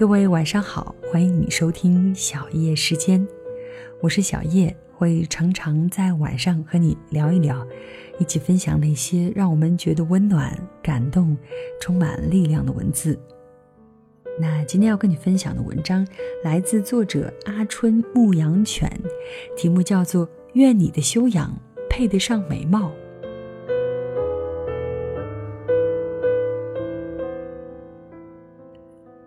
[0.00, 3.28] 各位晚上好，欢迎你收听小叶时间，
[4.00, 7.62] 我是小叶，会常常在晚上和你聊一聊，
[8.18, 11.36] 一起分享那些让我们觉得温暖、感动、
[11.82, 13.20] 充满力量的文字。
[14.40, 16.08] 那今天要跟你分享的文章
[16.42, 18.90] 来自作者阿春牧羊犬，
[19.54, 21.54] 题目叫做《愿你的修养
[21.90, 22.88] 配得上美貌》。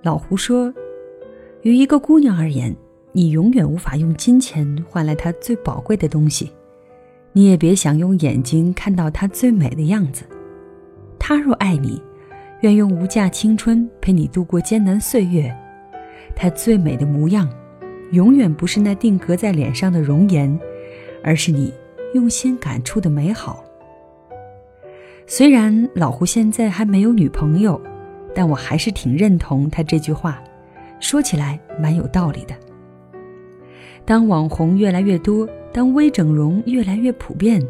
[0.03, 0.73] 老胡说
[1.63, 2.75] ：“于一个姑娘而言，
[3.13, 6.51] 你永远无法用金钱换来她最宝贵的东西，
[7.31, 10.25] 你也别想用眼睛看到她最美的样子。
[11.17, 12.01] 她若爱你，
[12.63, 15.49] 愿用无价青春陪你度过艰难岁月。
[16.35, 17.49] 她最美的模样，
[18.11, 20.59] 永远不是那定格在脸上的容颜，
[21.23, 21.73] 而是你
[22.13, 23.63] 用心感触的美好。
[25.25, 27.79] 虽然老胡现在还没有女朋友。”
[28.35, 30.41] 但我还是挺认同他这句话，
[30.99, 32.55] 说起来蛮有道理的。
[34.05, 37.61] 当网红越来越多，当微整容越来越普遍，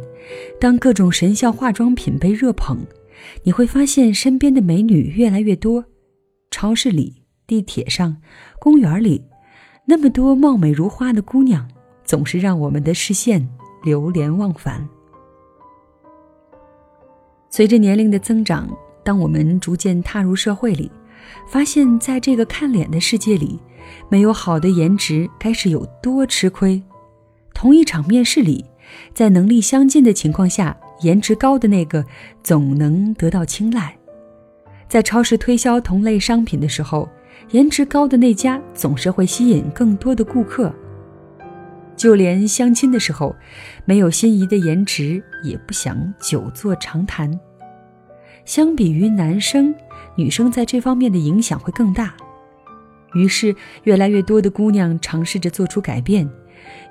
[0.59, 2.79] 当各种神效化妆品被热捧，
[3.43, 5.83] 你会发现身边的美女越来越多。
[6.49, 8.17] 超市里、地铁上、
[8.59, 9.23] 公园里，
[9.85, 11.67] 那么多貌美如花的姑娘，
[12.03, 13.47] 总是让我们的视线
[13.83, 14.87] 流连忘返。
[17.49, 18.67] 随着年龄的增长。
[19.03, 20.91] 当我们逐渐踏入社会里，
[21.47, 23.59] 发现在这个看脸的世界里，
[24.09, 26.81] 没有好的颜值该是有多吃亏。
[27.53, 28.65] 同一场面试里，
[29.13, 32.05] 在能力相近的情况下，颜值高的那个
[32.41, 33.95] 总能得到青睐；
[34.87, 37.07] 在超市推销同类商品的时候，
[37.51, 40.73] 颜值高的那家总是会吸引更多的顾客。
[41.95, 43.35] 就连相亲的时候，
[43.85, 47.39] 没有心仪的颜值，也不想久坐长谈。
[48.45, 49.73] 相比于男生，
[50.15, 52.13] 女生在这方面的影响会更大。
[53.13, 56.29] 于是，越来越多的姑娘尝试着做出改变，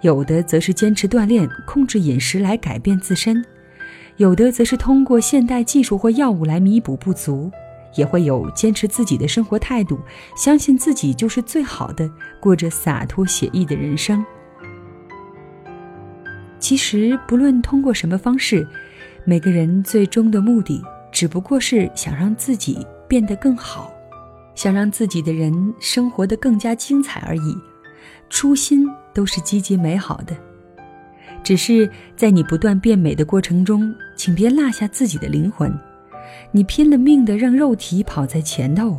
[0.01, 3.45] 有的则是坚持锻炼、控制饮食来改变自身，
[4.17, 7.51] 有的则是通过现代技术或药物来弥补不足，
[7.97, 9.99] 也会有坚持自己的生活态度，
[10.37, 12.09] 相信自己就是最好的，
[12.41, 14.25] 过着洒脱写意的人生。
[16.59, 18.67] 其实，不论通过什么方式，
[19.25, 20.81] 每个人最终的目的。
[21.13, 23.93] 只不过是想让自己变得更好，
[24.55, 27.57] 想让自己的人生活得更加精彩而已。
[28.31, 30.35] 初心都是积极美好的，
[31.45, 35.73] 只是在你不断变美的过程中，请别落下自己的灵魂。
[36.51, 38.99] 你拼了命的让肉体跑在前头，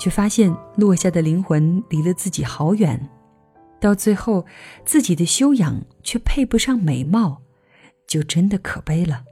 [0.00, 3.08] 却发现落下的灵魂离了自己好远。
[3.80, 4.44] 到最后，
[4.84, 7.42] 自己的修养却配不上美貌，
[8.06, 9.22] 就真的可悲了。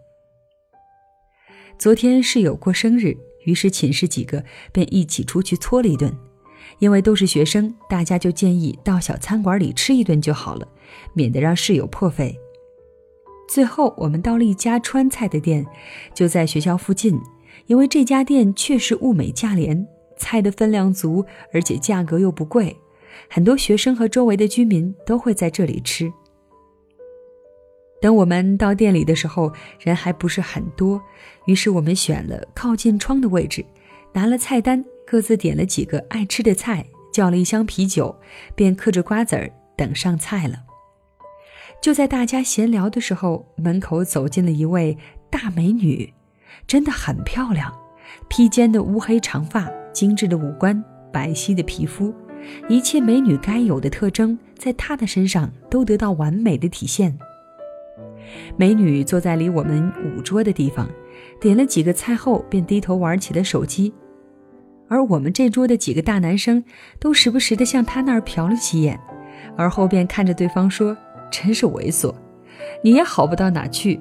[1.81, 6.15] 昨天室友过生日，于是寝室几个便一起出去搓了一顿。
[6.79, 10.69] 因为都是学生，大家就建议到小餐馆里吃一顿就好了，
[11.15, 12.39] 免得让室友破费。
[13.49, 15.67] 最后我们到了一家川菜的店，
[16.13, 17.19] 就在学校附近，
[17.65, 19.87] 因为这家店确实物美价廉，
[20.19, 22.77] 菜的分量足，而且价格又不贵，
[23.31, 26.13] 很多学生和周围的居民都会在这里吃。
[28.01, 31.01] 等我们到店里的时候，人还不是很多，
[31.47, 33.65] 于是我们选了靠近窗的位置，
[34.15, 38.17] 拿了菜单，各自点了几个爱吃的菜，叫了一箱啤酒，
[38.55, 40.57] 便嗑着瓜子儿等上菜了。
[41.83, 44.97] 就在大家闲聊的时候，门口走进了一位
[45.31, 46.13] 大美女，
[46.67, 47.71] 真的很漂亮，
[48.29, 50.83] 披肩的乌黑长发，精致的五官，
[51.13, 52.15] 白皙的皮肤，
[52.69, 57.19] 一切美女该有的特征，在她的身上都得到完美的体现。
[58.57, 60.89] 美女坐在离我们五桌的地方，
[61.41, 63.93] 点了几个菜后便低头玩起了手机，
[64.89, 66.63] 而我们这桌的几个大男生
[66.99, 68.99] 都时不时的向她那儿瞟了几眼，
[69.57, 70.97] 而后便看着对方说
[71.31, 72.15] ：“真是猥琐，
[72.83, 74.01] 你也好不到哪去。”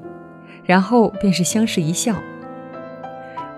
[0.66, 2.16] 然后便是相视一笑。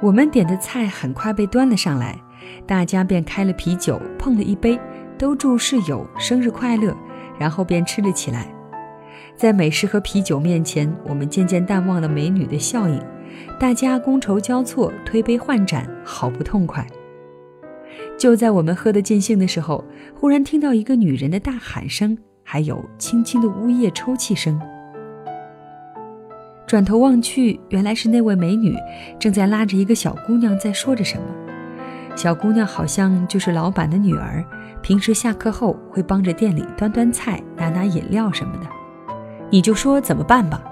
[0.01, 2.17] 我们点的菜很快被端了上来，
[2.65, 4.79] 大家便开了啤酒，碰了一杯，
[5.17, 6.95] 都祝室友生日快乐，
[7.37, 8.47] 然后便吃了起来。
[9.41, 13.01] 在美食和啤酒面前，我们渐渐淡忘了美女的笑影，
[13.59, 16.85] 大家觥筹交错，推杯换盏，好不痛快。
[18.19, 19.83] 就在我们喝得尽兴的时候，
[20.13, 24.61] 忽然听到一个女人的大喊声，还有轻轻的呜咽抽泣声。
[26.67, 28.75] 转头望去，原来是那位美女
[29.19, 31.23] 正在拉着一个小姑娘在说着什么。
[32.15, 34.45] 小姑娘好像就是老板的女儿，
[34.83, 38.67] 平时下课后会帮着店里端端菜、拿拿饮料什么的。
[39.53, 40.63] 你就说怎么办吧，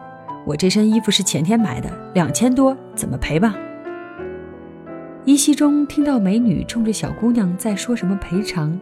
[0.46, 3.54] 我这身衣服是前天买的，两千多，怎么赔吧？
[5.26, 8.80] 依稀中听到美女冲着小姑娘在说什么赔偿。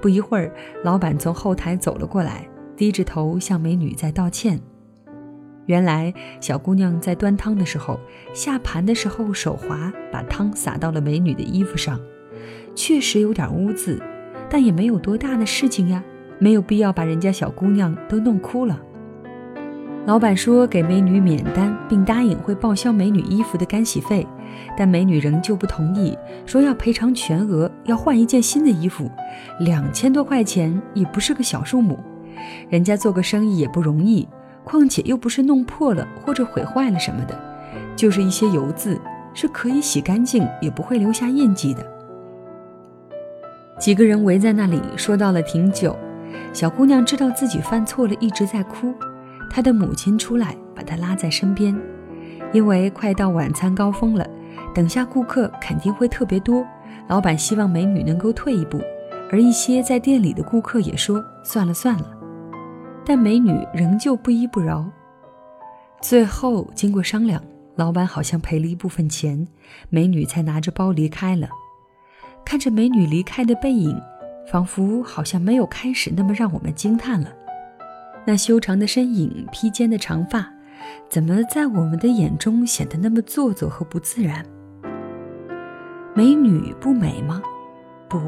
[0.00, 0.50] 不一会儿，
[0.82, 4.58] 老板从后台走了过来，低着头向美女在道歉。
[5.66, 8.00] 原来小姑娘在端汤的时候，
[8.32, 12.00] 下盘的时候手滑，把汤洒到了美女的衣服上，
[12.74, 14.00] 确实有点污渍，
[14.48, 16.02] 但也没有多大的事情呀，
[16.38, 18.80] 没有必要把人家小姑娘都弄哭了。
[20.06, 24.26] 老板说给美女免单，并答应会报销美女衣服的干洗费，
[24.76, 29.10] 但美女仍旧不同意，说要赔偿全额，要换一件新的衣服，
[29.60, 31.98] 两千多块钱也不是个小数目，
[32.68, 34.28] 人家做个生意也不容易。
[34.62, 37.38] 况且又不是弄破了或者毁坏了什么的，
[37.94, 38.98] 就是一些油渍，
[39.34, 41.86] 是可以洗干净，也不会留下印记的。
[43.78, 45.94] 几个人围在那里说到了挺久，
[46.52, 48.94] 小姑娘知道自己犯错了，一直在哭。
[49.50, 51.76] 她的母亲出来把她拉在身边，
[52.52, 54.26] 因为快到晚餐高峰了，
[54.74, 56.66] 等下顾客肯定会特别多，
[57.08, 58.80] 老板希望美女能够退一步，
[59.30, 62.10] 而一些在店里的顾客也说算了算了。
[63.04, 64.88] 但美女仍旧不依不饶。
[66.00, 67.42] 最后经过商量，
[67.76, 69.46] 老板好像赔了一部分钱，
[69.90, 71.48] 美女才拿着包离开了。
[72.44, 73.98] 看着美女离开的背影，
[74.50, 77.28] 仿佛好像没有开始那么让我们惊叹了。
[78.26, 80.50] 那修长的身影，披肩的长发，
[81.08, 84.44] 怎么在我们的眼中显得那么做作和不自然？
[86.14, 87.42] 美女不美吗？
[88.08, 88.20] 不，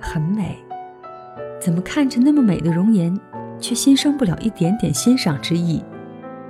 [0.00, 0.56] 很美。
[1.60, 3.18] 怎么看着那么美的容颜？
[3.58, 5.84] 却心生不了一点点欣赏之意，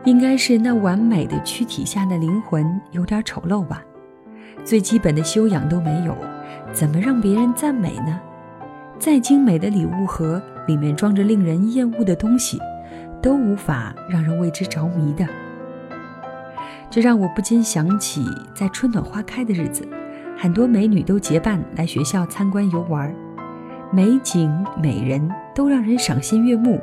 [0.04, 3.82] 应该是那完美的躯体下的灵魂有点丑陋吧？
[4.62, 6.16] 最基本的修养都没有，
[6.72, 8.20] 怎么让别人赞美呢？
[8.96, 12.60] 再精美的礼物盒里面装着令人厌恶的东西，
[13.22, 15.26] 都无法让人为之着迷的。
[16.90, 18.24] 这让我不禁想起，
[18.54, 19.86] 在春暖花开的日子，
[20.36, 23.14] 很多美女都结伴来学校参观游玩，
[23.92, 24.52] 美景
[24.82, 26.80] 美人都让人赏心悦目。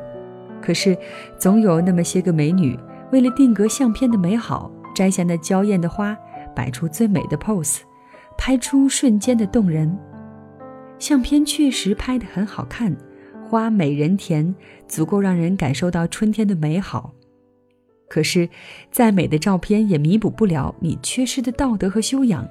[0.62, 0.98] 可是，
[1.38, 2.80] 总有那么些个美女，
[3.12, 6.18] 为了定格相片的美好，摘下那娇艳的花，
[6.56, 7.80] 摆出最美的 pose，
[8.38, 9.98] 拍出瞬间的动人。
[10.98, 12.96] 相片确实拍得很好看，
[13.48, 14.54] 花美人甜，
[14.90, 17.14] 足够让人感受到春天的美好。
[18.10, 18.50] 可是，
[18.92, 22.46] 再美的照片也弥补不了你缺失的道德和修养。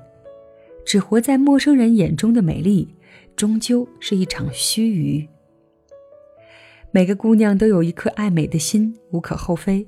[0.87, 2.89] 只活在陌生人眼中的美丽，
[3.35, 5.29] 终究是一场须臾。
[6.93, 9.87] 每个姑娘都有一颗爱美的心，无可厚非。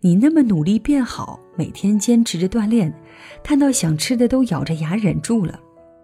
[0.00, 2.92] 你那么努力变好，每天坚持着锻炼，
[3.42, 5.58] 看到想吃的都咬着牙忍住了，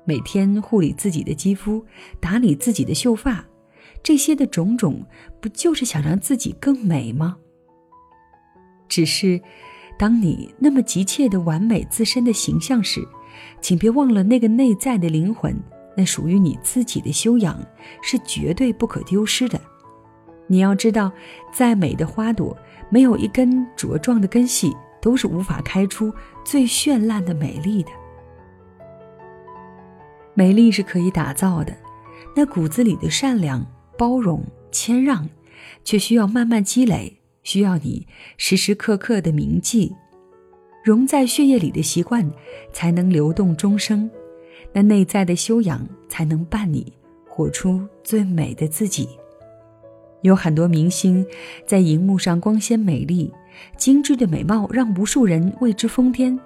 [0.05, 1.85] 每天护理自己的肌肤，
[2.21, 3.45] 打理自己的秀发，
[4.07, 5.05] 这些的种种，
[5.41, 7.39] 不就是想让自己更美吗？
[8.87, 9.43] 只是，
[9.99, 13.05] 当你那么急切的完美自身的形象时，
[13.61, 15.61] 请别忘了那个内在的灵魂，
[15.97, 17.61] 那属于你自己的修养，
[18.01, 19.61] 是绝对不可丢失的。
[20.47, 21.11] 你要知道，
[21.53, 22.57] 再美的花朵，
[22.89, 24.73] 没有一根茁壮的根系，
[25.03, 26.15] 都是无法开出
[26.45, 27.91] 最绚烂的美丽的。
[30.35, 31.77] 美丽是可以打造的，
[32.37, 35.29] 那骨子里的善良、包容、谦让，
[35.85, 39.95] 却需要慢慢积累，需要你时时刻刻的铭记，
[40.85, 42.31] 融在血液里的习惯，
[42.73, 44.11] 才能流动终生。
[44.73, 46.93] 那内在的修养，才能伴你
[47.27, 49.09] 活出最美的自己。
[50.23, 51.25] 有很多明星
[51.67, 53.33] 在荧幕上光鲜美丽、
[53.77, 56.39] 精致的美貌让无数人为之疯癫，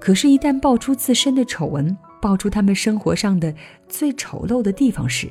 [0.00, 3.54] 可是，一旦爆出自身的丑闻，爆出他们生活上的
[3.88, 5.28] 最丑陋的地方时，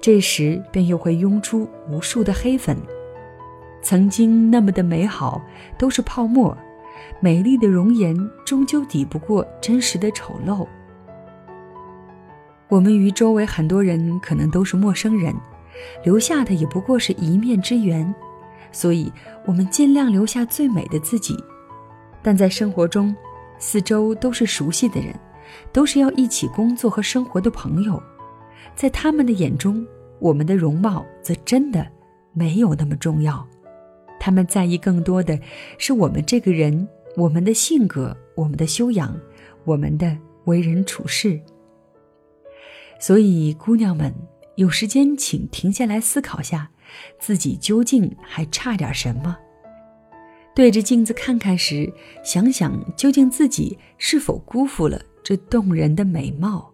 [0.00, 2.76] 这时便又会涌出无数的黑粉。
[3.82, 5.42] 曾经那么的美好
[5.78, 6.56] 都是泡沫，
[7.20, 10.66] 美丽的容颜终究抵不过真实的丑陋。
[12.68, 15.34] 我们与周围很多人可能都是陌生人。
[16.04, 18.14] 留下的也不过是一面之缘，
[18.70, 19.12] 所以
[19.44, 21.36] 我们尽量留下最美的自己。
[22.22, 23.14] 但在生活中，
[23.58, 25.12] 四周都是熟悉的人，
[25.72, 28.00] 都是要一起工作和生活的朋友，
[28.74, 29.86] 在他们的眼中，
[30.18, 31.86] 我们的容貌则真的
[32.32, 33.46] 没有那么重要。
[34.18, 35.38] 他们在意更多的
[35.78, 39.14] 是我们这个人，我们的性格，我们的修养，
[39.64, 41.40] 我们的为人处事。
[42.98, 44.12] 所以，姑娘们。
[44.56, 46.70] 有时间，请停下来思考下，
[47.18, 49.36] 自己究竟还差点什么？
[50.54, 56.72] 对着镜子看看时，想想究竟自己是否辜负了这动人的美貌？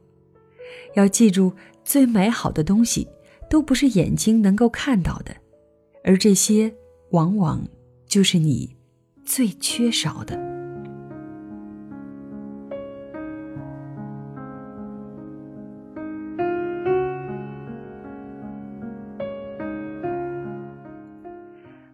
[0.92, 1.50] 要记住，
[1.90, 3.08] 最美好的东西
[3.48, 5.34] 都不是眼睛能够看到的
[6.04, 6.72] 而这些
[7.10, 7.66] 往往
[8.06, 8.76] 就是你
[9.24, 10.38] 最缺少的。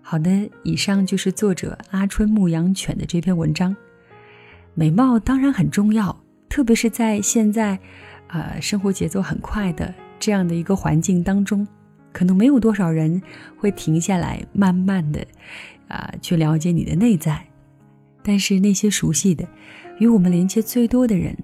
[0.02, 3.74] 好的以上就是作者阿春牧羊犬的这篇文章。
[4.74, 7.80] 美貌当然很重要特别是在现在
[8.28, 11.66] 呃，生活节奏很快的这样的一个环境当中，
[12.12, 13.22] 可能没有多少人
[13.56, 15.24] 会停下来慢慢的，
[15.88, 17.46] 啊，去了解你的内在。
[18.22, 19.46] 但是那些熟悉的，
[19.98, 21.36] 与我们连接最多的人，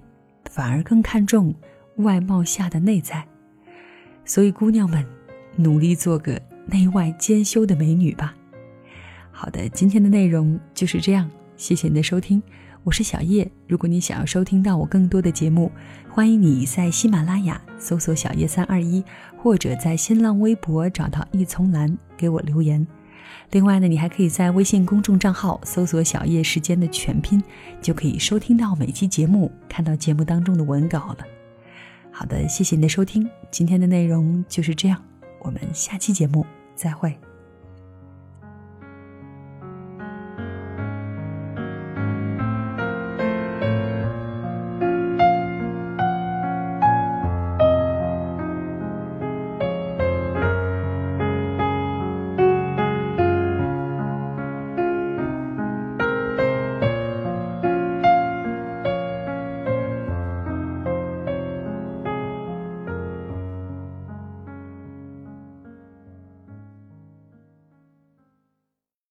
[0.51, 1.55] 反而更看重
[1.97, 3.25] 外貌下的内在。
[4.25, 5.05] 所以，姑娘们，
[5.55, 8.35] 努力做个内外兼修的美女吧。
[9.31, 12.43] 好的，今天的内容就是这样，谢谢你的收听，
[12.83, 13.49] 我是小叶。
[13.65, 15.71] 如果你想要收听到我更多的节目，
[16.09, 19.01] 欢迎你在喜马拉雅搜索“小叶三二一”，
[19.41, 22.85] 或者在新浪微博找到一丛蓝给我留言。
[23.51, 27.41] 另外呢，你还可以在微信公众账号搜索“小叶时间”的全拼，
[27.81, 31.19] 就可以收听到每期节目，看到节目当中的文稿了。
[32.11, 35.01] 好的，谢谢你的收听，今天的内容就是这样，
[35.39, 37.17] 我们下期节目再会。